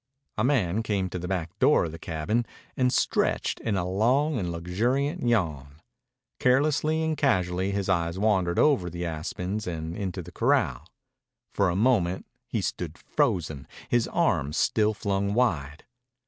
A 0.35 0.43
man 0.43 0.81
came 0.81 1.11
to 1.11 1.19
the 1.19 1.27
back 1.27 1.59
door 1.59 1.85
of 1.85 1.91
the 1.91 1.99
cabin 1.99 2.43
and 2.75 2.91
stretched 2.91 3.59
in 3.59 3.77
a 3.77 3.87
long 3.87 4.39
and 4.39 4.51
luxuriant 4.51 5.21
yawn. 5.27 5.79
Carelessly 6.39 7.03
and 7.03 7.15
casually 7.15 7.69
his 7.69 7.87
eyes 7.87 8.17
wandered 8.17 8.57
over 8.57 8.89
the 8.89 9.05
aspens 9.05 9.67
and 9.67 9.95
into 9.95 10.23
the 10.23 10.31
corral. 10.31 10.87
For 11.53 11.69
a 11.69 11.75
moment 11.75 12.25
he 12.47 12.61
stood 12.61 12.97
frozen, 12.97 13.67
his 13.89 14.07
arms 14.07 14.57
still 14.57 14.95
flung 14.95 15.35
wide. 15.35 15.85